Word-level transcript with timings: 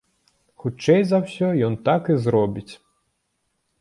Хутчэй 0.61 1.03
за 1.09 1.19
ўсё, 1.25 1.47
ён 1.67 1.77
так 1.91 2.03
і 2.15 2.19
зробіць. 2.25 2.73